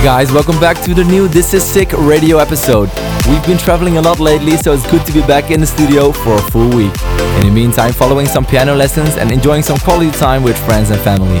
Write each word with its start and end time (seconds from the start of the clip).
Hey 0.00 0.06
guys, 0.06 0.32
welcome 0.32 0.58
back 0.58 0.80
to 0.84 0.94
the 0.94 1.04
new 1.04 1.28
This 1.28 1.52
Is 1.52 1.62
Sick 1.62 1.92
radio 1.92 2.38
episode. 2.38 2.88
We've 3.28 3.44
been 3.44 3.58
traveling 3.58 3.98
a 3.98 4.00
lot 4.00 4.18
lately, 4.18 4.56
so 4.56 4.72
it's 4.72 4.90
good 4.90 5.04
to 5.04 5.12
be 5.12 5.20
back 5.20 5.50
in 5.50 5.60
the 5.60 5.66
studio 5.66 6.10
for 6.10 6.36
a 6.36 6.42
full 6.50 6.70
week. 6.70 6.94
In 7.36 7.44
the 7.44 7.52
meantime, 7.52 7.92
following 7.92 8.24
some 8.24 8.46
piano 8.46 8.74
lessons 8.74 9.18
and 9.18 9.30
enjoying 9.30 9.62
some 9.62 9.76
quality 9.76 10.10
time 10.12 10.42
with 10.42 10.56
friends 10.64 10.88
and 10.88 10.98
family. 11.02 11.38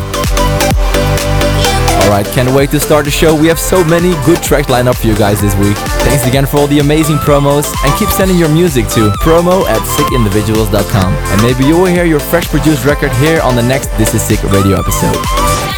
Alright, 2.04 2.26
can't 2.34 2.54
wait 2.54 2.68
to 2.72 2.80
start 2.80 3.06
the 3.06 3.10
show. 3.10 3.34
We 3.34 3.46
have 3.46 3.58
so 3.58 3.82
many 3.82 4.12
good 4.26 4.42
tracks 4.42 4.68
lined 4.68 4.88
up 4.88 4.96
for 4.96 5.06
you 5.06 5.16
guys 5.16 5.40
this 5.40 5.54
week. 5.56 5.78
Thanks 6.04 6.26
again 6.26 6.44
for 6.44 6.58
all 6.58 6.66
the 6.66 6.80
amazing 6.80 7.16
promos 7.16 7.72
and 7.86 7.98
keep 7.98 8.10
sending 8.10 8.36
your 8.36 8.50
music 8.50 8.88
to 8.88 9.08
promo 9.24 9.64
at 9.70 9.80
sickindividuals.com. 9.96 11.14
And 11.14 11.40
maybe 11.40 11.64
you 11.64 11.78
will 11.78 11.86
hear 11.86 12.04
your 12.04 12.20
fresh 12.20 12.46
produced 12.48 12.84
record 12.84 13.12
here 13.24 13.40
on 13.40 13.56
the 13.56 13.62
next 13.62 13.86
This 13.96 14.12
Is 14.12 14.20
Sick 14.20 14.42
radio 14.52 14.78
episode. 14.78 15.69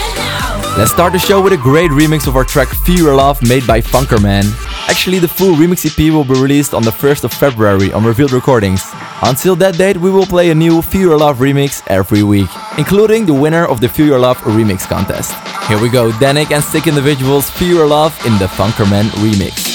Let's 0.79 0.91
start 0.91 1.12
the 1.12 1.19
show 1.19 1.41
with 1.41 1.53
a 1.53 1.59
great 1.59 1.91
remix 1.91 2.27
of 2.27 2.35
our 2.35 2.45
track 2.45 2.69
Fear 2.69 3.15
Love 3.15 3.41
made 3.47 3.67
by 3.67 3.83
Funkerman. 3.83 4.45
Actually, 4.89 5.19
the 5.19 5.29
full 5.29 5.55
remix 5.55 5.85
EP 5.85 6.12
will 6.12 6.25
be 6.25 6.33
released 6.33 6.73
on 6.73 6.83
the 6.83 6.91
1st 6.91 7.25
of 7.25 7.33
February 7.33 7.93
on 7.93 8.05
Revealed 8.05 8.33
Recordings. 8.33 8.83
Until 9.23 9.55
that 9.57 9.77
date, 9.77 9.98
we 9.98 10.11
will 10.11 10.25
play 10.25 10.51
a 10.51 10.55
new 10.55 10.81
Fear 10.81 11.19
Love 11.19 11.39
remix 11.39 11.83
every 11.89 12.23
week, 12.23 12.48
including 12.79 13.27
the 13.27 13.35
winner 13.35 13.67
of 13.67 13.81
the 13.83 13.89
Fear 13.89 14.19
Love 14.19 14.39
remix 14.39 14.89
contest. 14.89 15.34
Here 15.69 15.81
we 15.81 15.91
go, 15.91 16.11
Dannic 16.12 16.50
and 16.50 16.65
Sick 16.65 16.87
Individuals 16.87 17.50
Fear 17.50 17.87
Love 17.87 18.19
in 18.27 18.33
the 18.39 18.47
Funkerman 18.47 19.05
remix. 19.20 19.72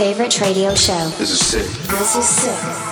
Favorite 0.00 0.40
radio 0.40 0.74
show. 0.74 1.10
This 1.18 1.30
is 1.30 1.46
sick. 1.46 1.66
This 1.90 2.16
is 2.16 2.26
sick. 2.26 2.89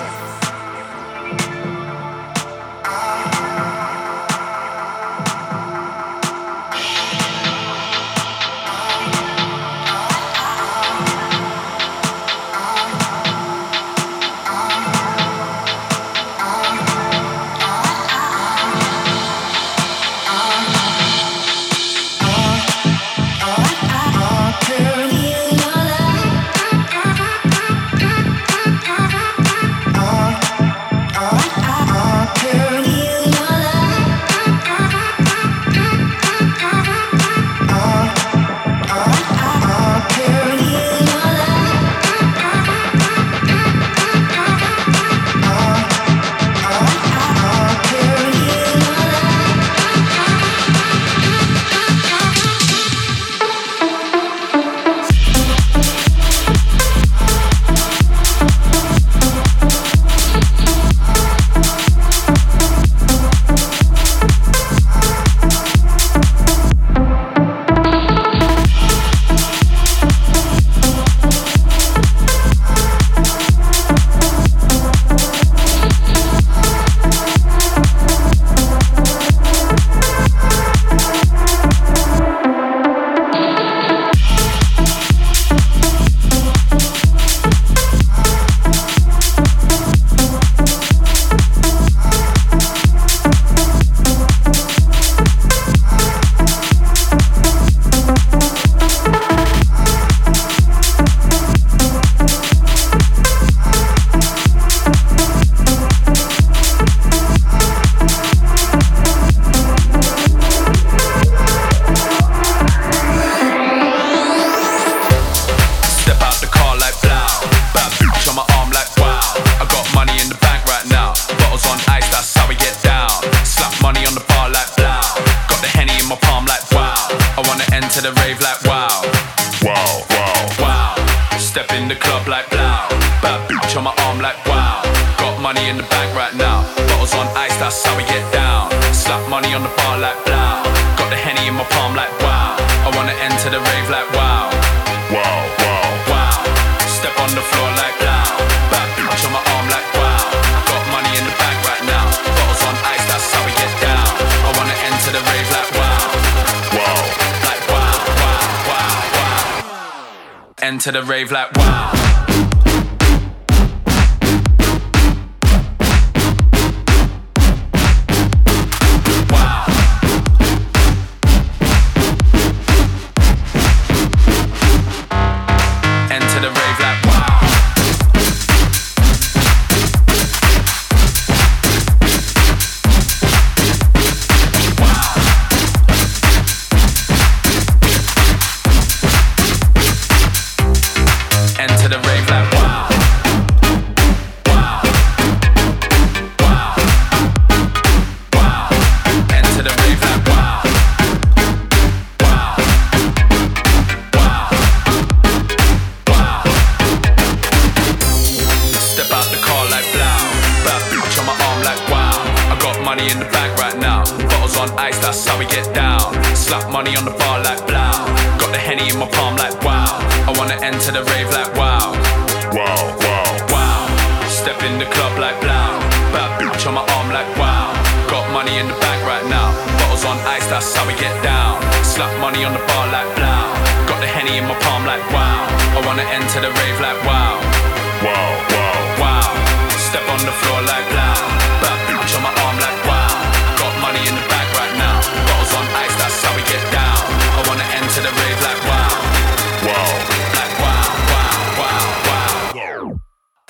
that's 215.01 215.27
how 215.27 215.39
we 215.39 215.47
get 215.47 215.75
down. 215.75 216.13
Slap 216.35 216.71
money 216.71 216.97
on 216.97 217.05
the 217.05 217.13
bar 217.13 217.43
like 217.43 217.68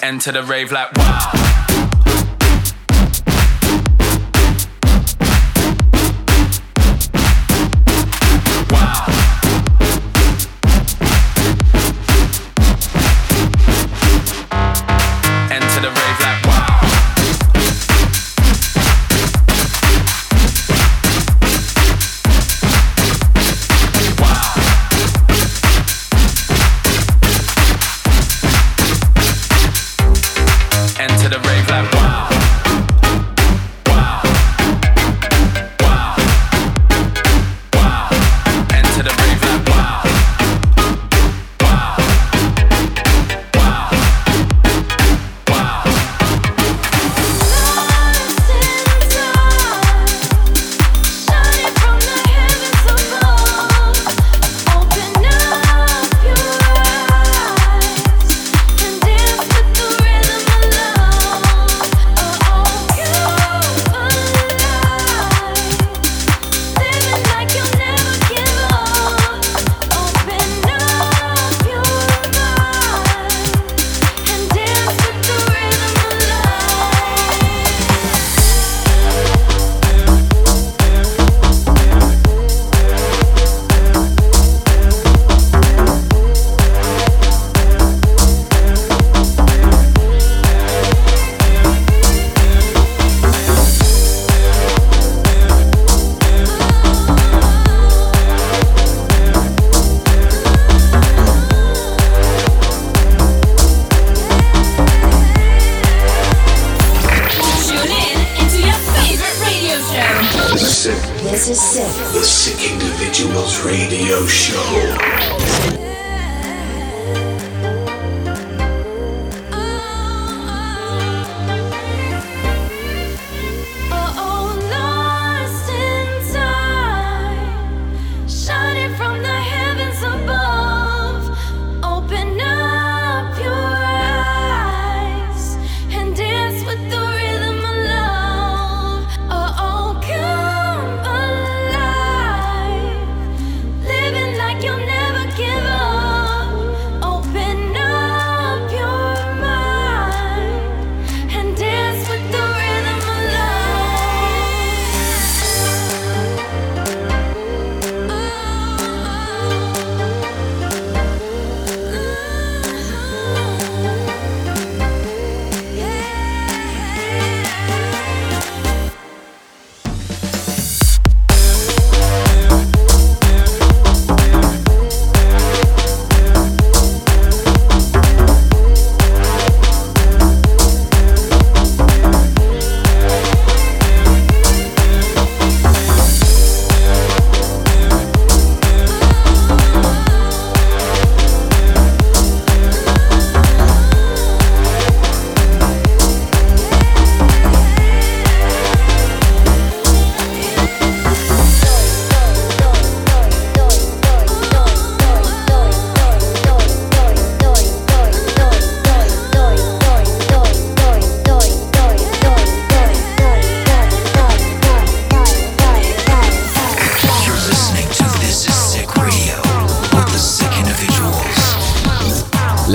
enter 0.09 0.33
the 0.33 0.43
rave 0.43 0.73
like 0.73 0.91
wow. 0.97 1.68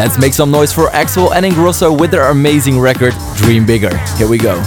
Let's 0.04 0.18
make 0.18 0.34
some 0.34 0.52
noise 0.52 0.74
for 0.74 0.88
Axwell 0.88 1.34
and 1.34 1.46
Ingrosso 1.46 1.98
with 1.98 2.12
their 2.12 2.24
amazing 2.24 2.78
record 2.78 3.14
Dream 3.38 3.66
Bigger. 3.66 3.98
Here 4.18 4.28
we 4.28 4.38
go. 4.38 4.62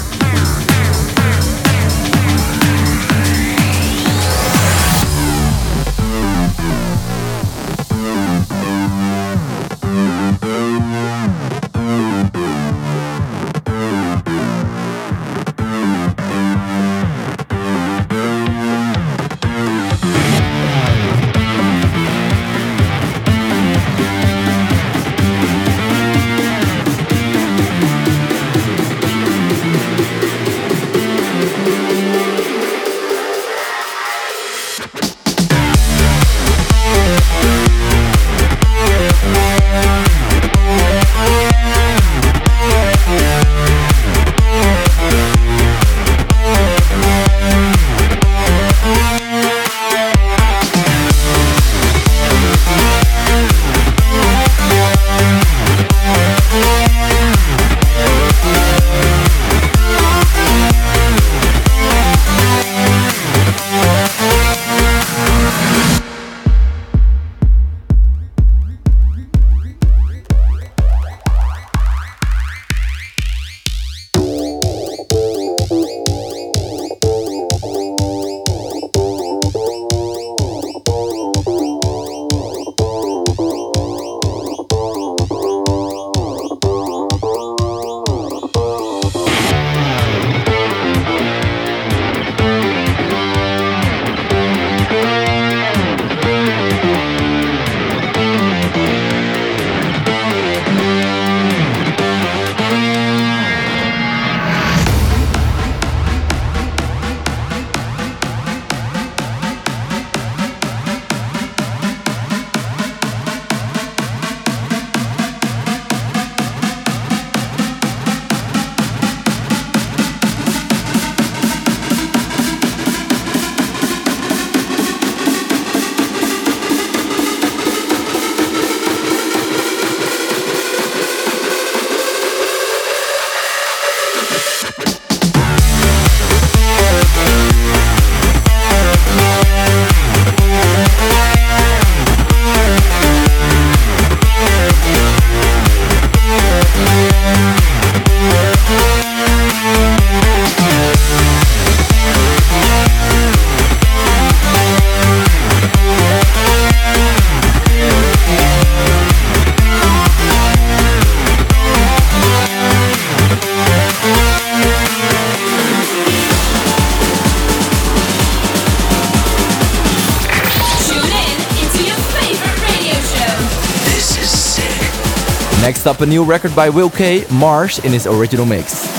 A 176.00 176.06
new 176.06 176.24
record 176.24 176.54
by 176.56 176.70
Will 176.70 176.90
K, 176.90 177.24
Marsh 177.30 177.78
in 177.84 177.92
his 177.92 178.06
original 178.06 178.46
mix. 178.46 178.95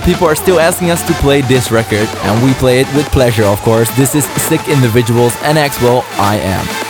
Of 0.00 0.06
people 0.06 0.26
are 0.26 0.34
still 0.34 0.58
asking 0.58 0.90
us 0.90 1.06
to 1.06 1.12
play 1.14 1.42
this 1.42 1.70
record, 1.70 2.08
and 2.22 2.42
we 2.42 2.54
play 2.54 2.80
it 2.80 2.86
with 2.94 3.04
pleasure, 3.08 3.44
of 3.44 3.60
course. 3.60 3.94
This 3.98 4.14
is 4.14 4.24
Sick 4.48 4.66
Individuals 4.66 5.34
and 5.42 5.58
Axwell, 5.58 6.04
I 6.18 6.36
Am. 6.36 6.89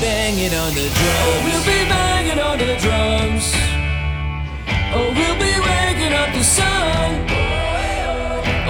banging 0.00 0.54
on 0.54 0.74
the 0.74 0.86
drums. 0.96 1.24
Oh, 1.24 1.42
we'll 1.44 1.64
be 1.64 1.88
banging 1.88 2.38
on 2.38 2.58
the 2.58 2.76
drums. 2.84 3.52
Oh, 4.94 5.12
we'll 5.16 5.38
be 5.38 5.54
waking 5.68 6.12
up 6.12 6.32
the 6.32 6.44
sun. 6.44 7.26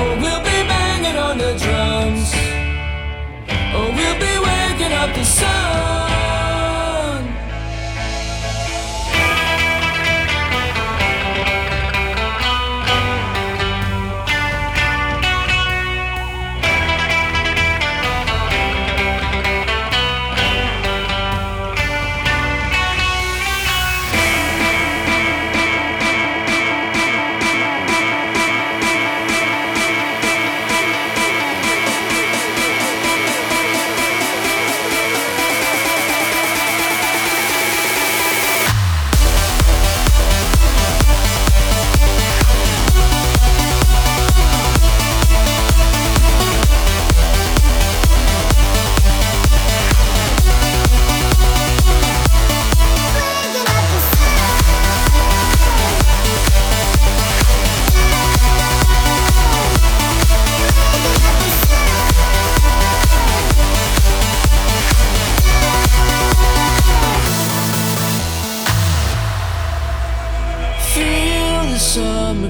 Oh, 0.01 0.17
we'll 0.21 0.43
be 0.43 0.59
banging 0.73 1.17
on 1.17 1.39
the 1.39 1.53
drums. 1.65 2.33
Oh, 3.77 3.93
we'll 3.97 4.19
be 4.19 4.35
waking 4.49 4.93
up 4.93 5.15
the 5.15 5.25
sun. 5.25 5.88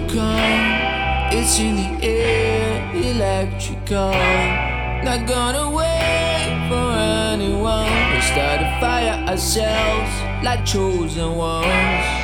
come. 0.08 1.30
It's 1.30 1.58
in 1.58 1.76
the 1.76 2.06
air, 2.06 2.90
electrical. 2.94 4.12
Not 5.04 5.26
gonna 5.26 5.70
wait 5.70 6.66
for 6.68 6.88
anyone. 7.32 7.92
We 8.12 8.20
start 8.22 8.60
a 8.62 8.80
fire 8.80 9.24
ourselves 9.28 10.44
like 10.44 10.64
chosen 10.64 11.36
ones. 11.36 12.17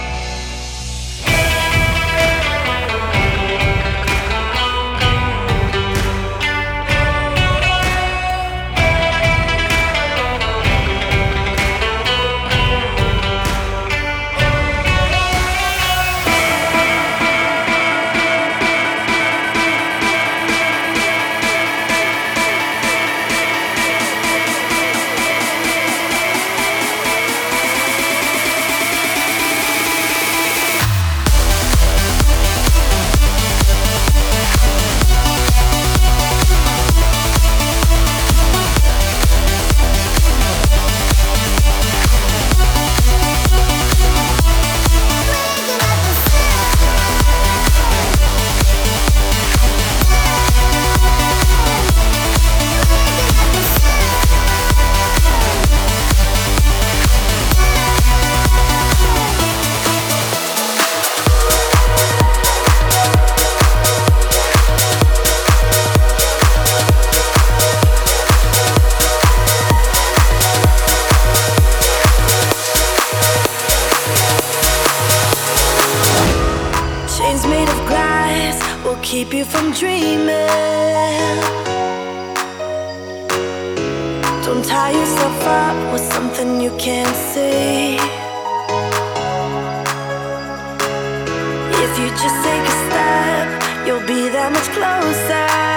be 94.14 94.28
that 94.28 94.52
much 94.52 94.68
closer. 94.70 95.73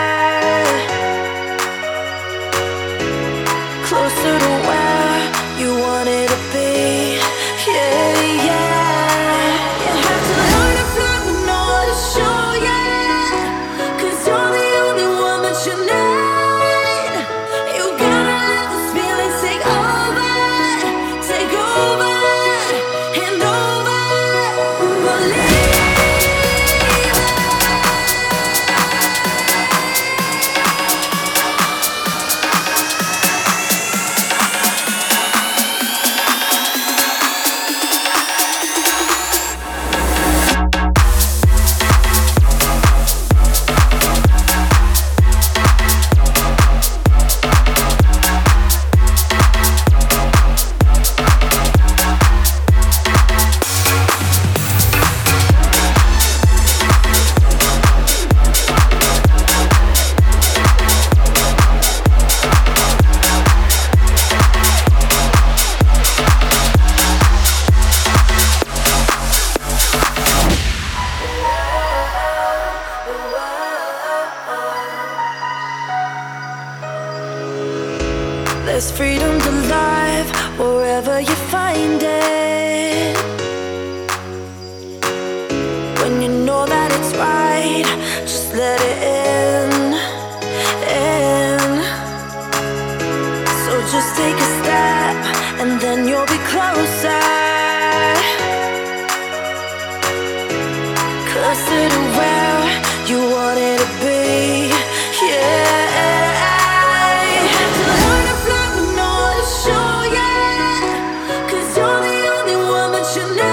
you 113.17 113.46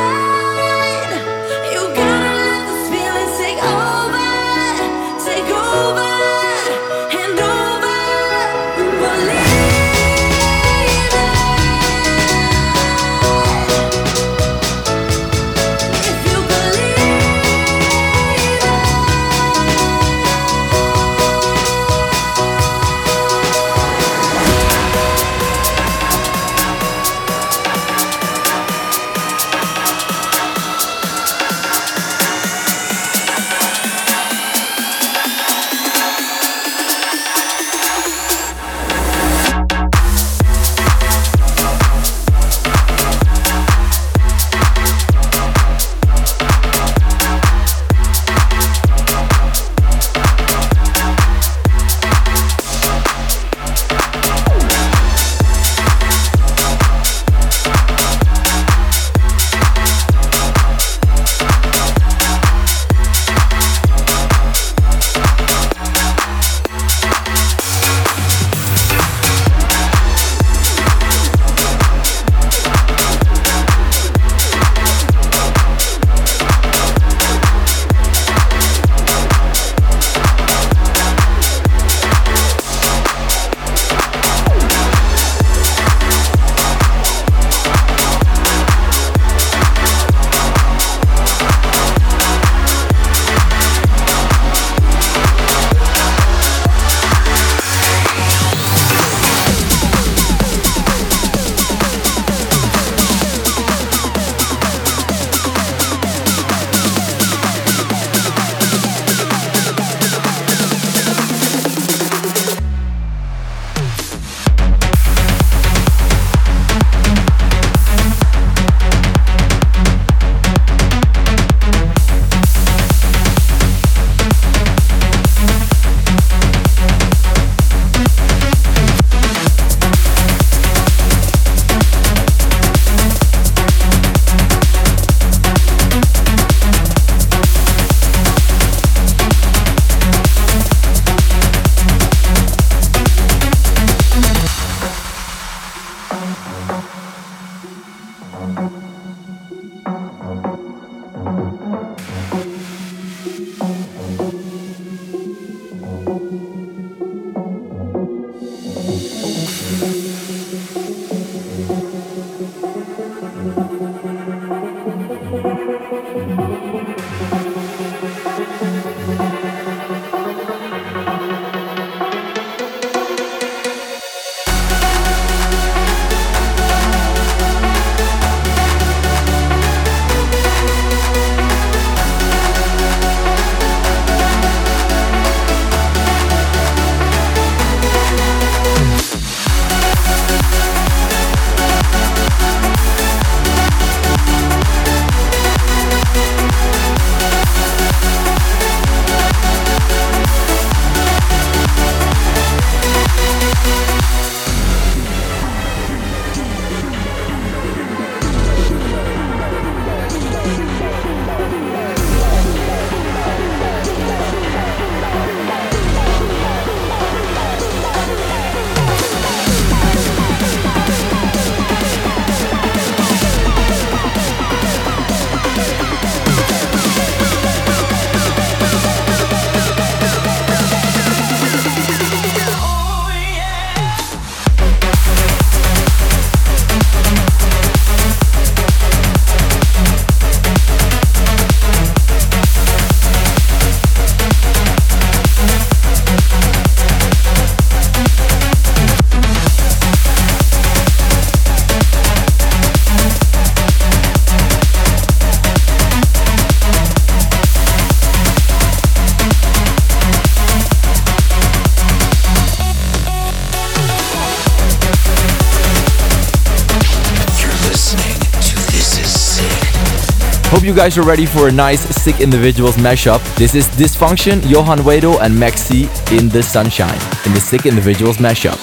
you 270.75 270.81
guys 270.81 270.99
are 270.99 271.05
ready 271.05 271.25
for 271.25 271.47
a 271.47 271.53
nice 271.53 271.83
Sick 272.03 272.20
Individuals 272.20 272.77
mashup. 272.79 273.22
This 273.37 273.55
is 273.55 273.68
Dysfunction, 273.68 274.45
Johan 274.51 274.81
Wedo, 274.81 275.20
and 275.20 275.33
Maxi 275.33 275.85
in 276.18 276.29
the 276.29 276.43
Sunshine 276.43 276.99
in 277.25 277.33
the 277.33 277.41
Sick 277.41 277.64
Individuals 277.64 278.16
mashup. 278.16 278.59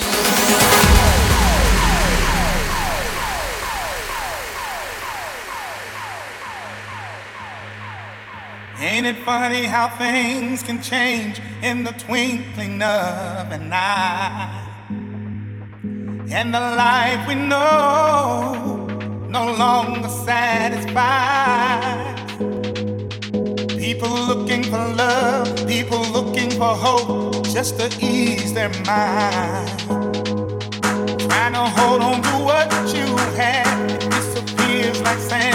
Ain't 8.82 9.06
it 9.06 9.24
funny 9.24 9.64
how 9.64 9.88
things 9.88 10.64
can 10.64 10.82
change 10.82 11.40
in 11.62 11.86
the 11.86 11.94
twinkling 11.94 12.82
of 12.82 13.52
an 13.54 13.72
eye? 13.72 14.68
And 16.30 16.54
the 16.54 16.60
life 16.60 17.26
we 17.26 17.36
know 17.36 18.71
no 19.32 19.46
longer 19.54 20.10
satisfies. 20.10 20.92
People 23.80 24.10
looking 24.10 24.64
for 24.64 24.86
love, 24.96 25.48
people 25.68 26.02
looking 26.12 26.52
for 26.52 26.76
hope, 26.76 27.46
just 27.46 27.80
to 27.80 27.88
ease 28.06 28.54
their 28.54 28.70
mind. 28.86 29.80
Trying 31.28 31.54
to 31.54 31.66
hold 31.78 32.02
on 32.02 32.22
to 32.22 32.36
what 32.44 32.70
you 32.94 33.08
had, 33.38 33.92
it 33.92 34.10
disappears 34.12 35.02
like 35.02 35.20
sands 35.20 35.51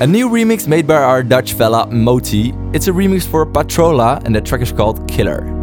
A 0.00 0.06
new 0.06 0.30
remix 0.30 0.66
made 0.66 0.86
by 0.86 0.94
our 0.94 1.22
Dutch 1.22 1.52
fella 1.52 1.86
Moti. 1.86 2.54
It's 2.72 2.88
a 2.88 2.90
remix 2.90 3.26
for 3.26 3.44
Patrola, 3.44 4.18
and 4.24 4.34
the 4.34 4.40
track 4.40 4.62
is 4.62 4.72
called 4.72 5.06
Killer. 5.06 5.59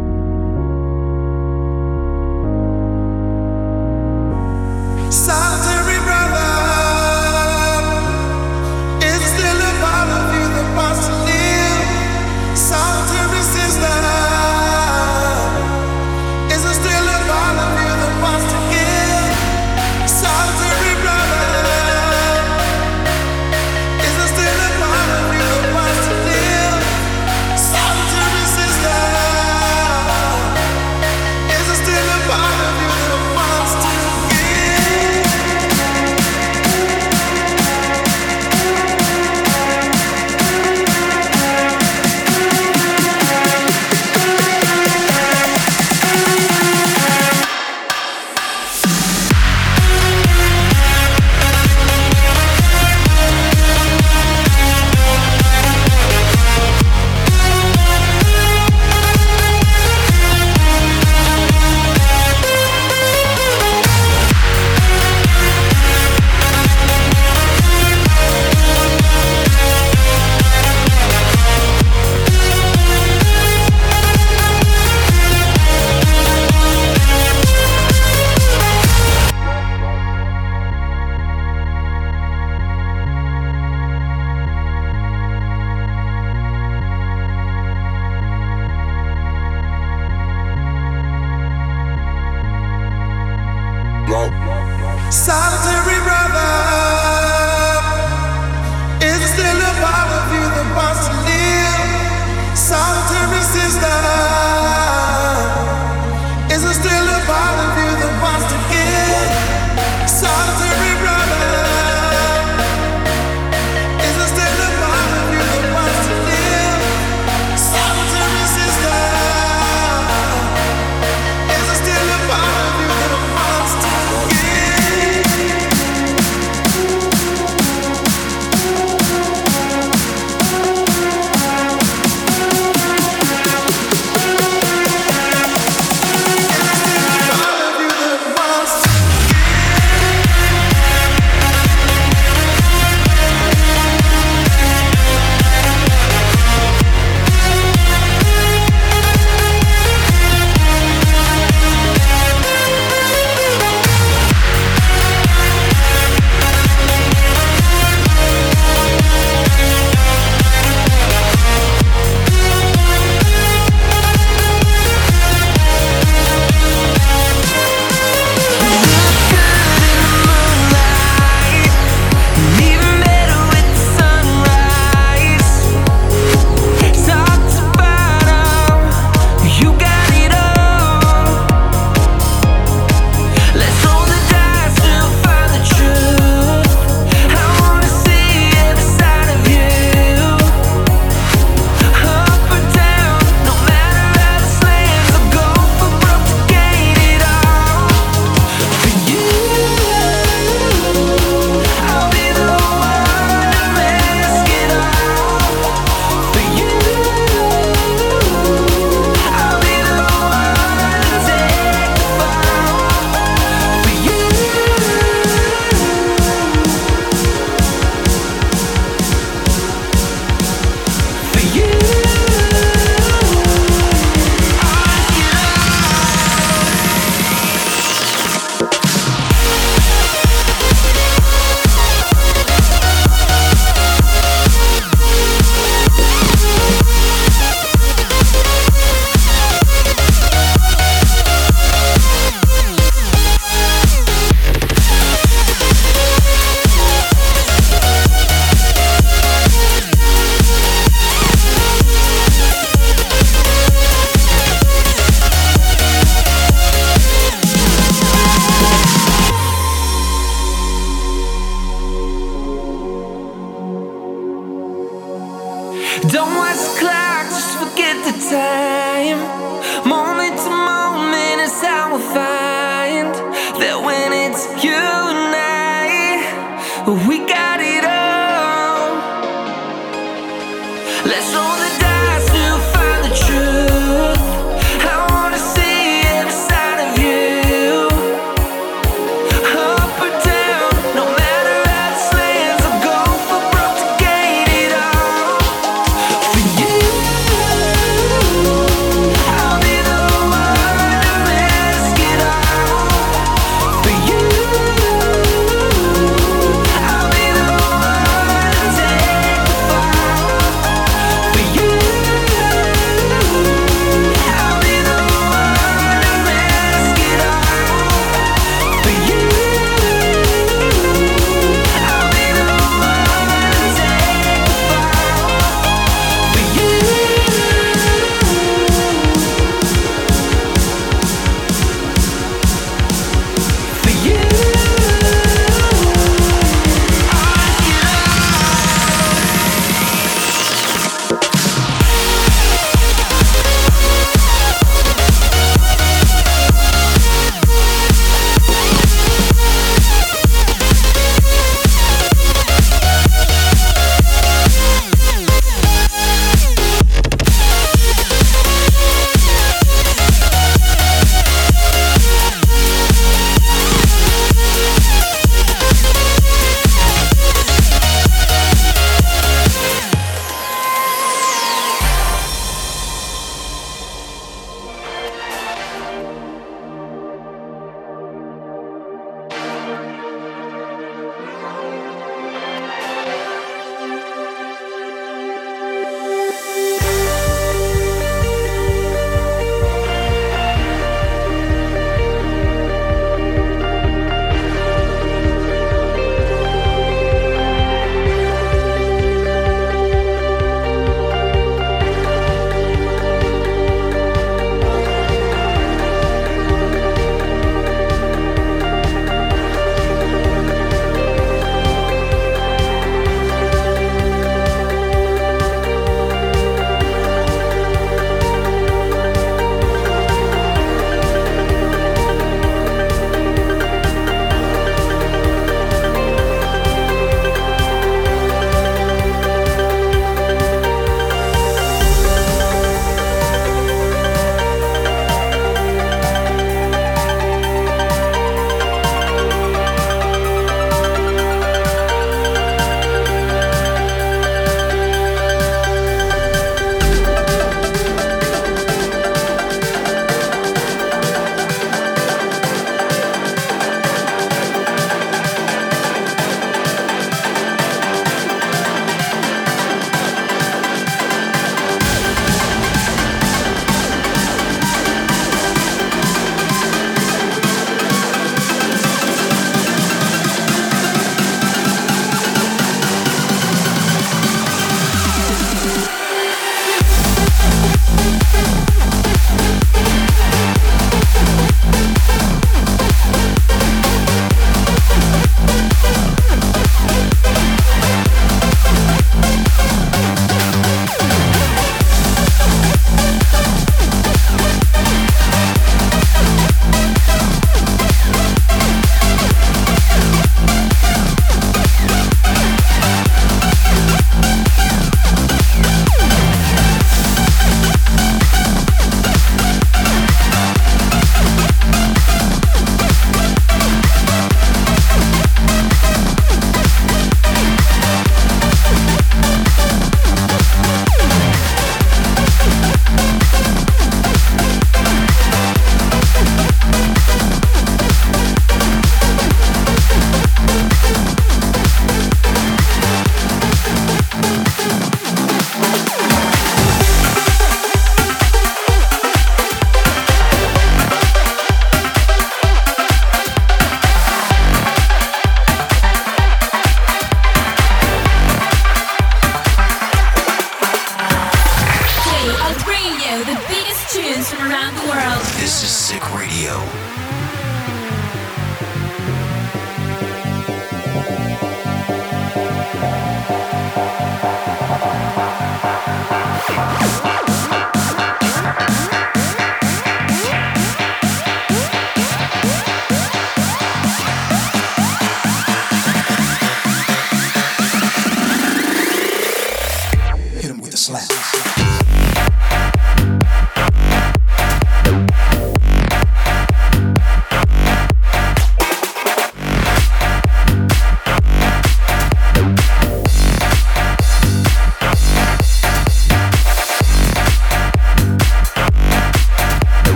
Music 555.90 556.12
Radio. 556.12 556.87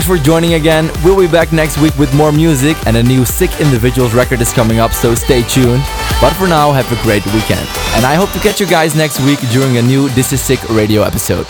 Thanks 0.00 0.18
for 0.18 0.24
joining 0.24 0.54
again. 0.54 0.90
We'll 1.04 1.18
be 1.18 1.30
back 1.30 1.52
next 1.52 1.76
week 1.76 1.94
with 1.98 2.14
more 2.14 2.32
music, 2.32 2.74
and 2.86 2.96
a 2.96 3.02
new 3.02 3.26
Sick 3.26 3.50
Individuals 3.60 4.14
record 4.14 4.40
is 4.40 4.50
coming 4.50 4.78
up, 4.78 4.92
so 4.92 5.14
stay 5.14 5.42
tuned. 5.42 5.82
But 6.22 6.32
for 6.38 6.48
now, 6.48 6.72
have 6.72 6.90
a 6.90 7.02
great 7.02 7.22
weekend. 7.34 7.68
And 7.96 8.06
I 8.06 8.14
hope 8.14 8.30
to 8.32 8.38
catch 8.38 8.60
you 8.60 8.66
guys 8.66 8.94
next 8.94 9.20
week 9.20 9.40
during 9.50 9.76
a 9.76 9.82
new 9.82 10.08
This 10.08 10.32
Is 10.32 10.40
Sick 10.40 10.58
radio 10.70 11.02
episode. 11.02 11.46